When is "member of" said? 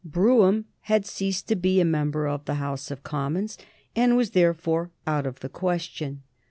1.85-2.45